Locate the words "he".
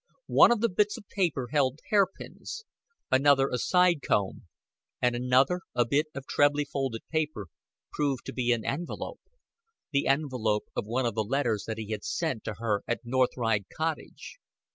11.77-11.91